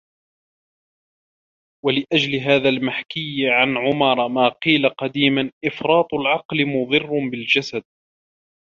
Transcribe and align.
وَلِأَجْلِ 1.85 2.35
هَذَا 2.51 2.69
الْمَحْكِيِّ 2.69 3.43
عَنْ 3.49 3.77
عُمَرَ 3.77 4.27
مَا 4.27 4.49
قِيلَ 4.49 4.89
قَدِيمًا 4.89 5.51
إفْرَاطُ 5.65 6.13
الْعَقْلِ 6.13 6.65
مُضِرٌّ 6.65 7.29
بِالْجَسَدِ 7.31 7.83